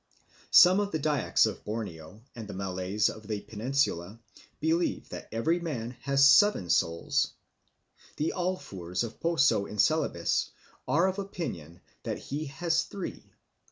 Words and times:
Some 0.49 0.79
of 0.79 0.89
the 0.91 0.97
Dyaks 0.97 1.45
of 1.45 1.63
Borneo 1.63 2.23
and 2.35 2.47
the 2.47 2.55
Malays 2.55 3.07
of 3.07 3.27
the 3.27 3.39
Peninsula 3.41 4.19
believe 4.59 5.07
that 5.09 5.29
every 5.31 5.59
man 5.59 5.91
has 6.01 6.27
seven 6.27 6.71
souls. 6.71 7.33
The 8.17 8.33
Alfoors 8.35 9.03
of 9.03 9.19
Poso 9.19 9.67
in 9.67 9.77
Celebes 9.77 10.49
are 10.87 11.07
of 11.07 11.19
opinion 11.19 11.81
that 12.01 12.17
he 12.17 12.45
has 12.45 12.81
three. 12.85 13.31